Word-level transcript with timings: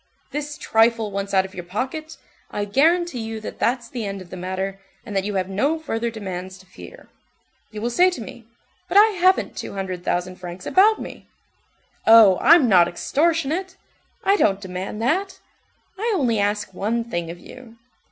This 0.31 0.57
trifle 0.57 1.11
once 1.11 1.31
out 1.31 1.45
of 1.45 1.53
your 1.53 1.63
pocket, 1.63 2.17
I 2.49 2.65
guarantee 2.65 3.19
you 3.19 3.39
that 3.41 3.59
that's 3.59 3.87
the 3.87 4.03
end 4.03 4.19
of 4.19 4.31
the 4.31 4.35
matter, 4.35 4.79
and 5.05 5.15
that 5.15 5.25
you 5.25 5.35
have 5.35 5.47
no 5.47 5.77
further 5.77 6.09
demands 6.09 6.57
to 6.57 6.65
fear. 6.65 7.07
You 7.69 7.81
will 7.83 7.91
say 7.91 8.09
to 8.09 8.19
me: 8.19 8.47
'But 8.89 8.97
I 8.97 9.05
haven't 9.09 9.55
two 9.55 9.73
hundred 9.73 10.03
thousand 10.03 10.37
francs 10.37 10.65
about 10.65 10.99
me.' 10.99 11.27
Oh! 12.07 12.39
I'm 12.41 12.67
not 12.67 12.87
extortionate. 12.87 13.77
I 14.23 14.37
don't 14.37 14.59
demand 14.59 15.03
that. 15.03 15.37
I 15.99 16.11
only 16.17 16.39
ask 16.39 16.73
one 16.73 17.03
thing 17.03 17.29
of 17.29 17.37
you. 17.37 17.77